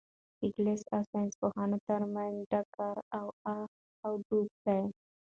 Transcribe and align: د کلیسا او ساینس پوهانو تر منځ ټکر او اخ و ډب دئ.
د 0.39 0.41
کلیسا 0.55 0.87
او 0.95 1.01
ساینس 1.09 1.33
پوهانو 1.41 1.77
تر 1.87 2.01
منځ 2.13 2.35
ټکر 2.51 2.95
او 3.17 3.25
اخ 3.57 3.69
و 4.09 4.11
ډب 4.27 4.47
دئ. 4.65 4.83